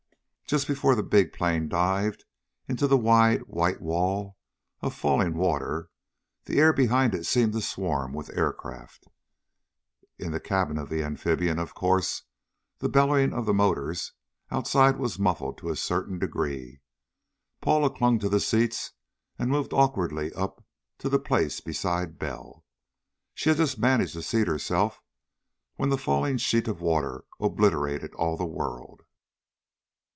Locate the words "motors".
13.53-14.11